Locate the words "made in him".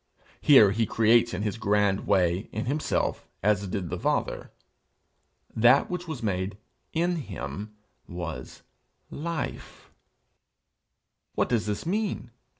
6.23-7.75